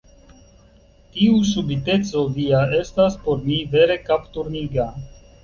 Tiu 1.17 1.35
subiteco 1.49 2.23
via 2.39 2.63
estas 2.79 3.19
por 3.27 3.45
mi 3.45 3.61
vere 3.77 4.01
kapturniga. 4.09 4.89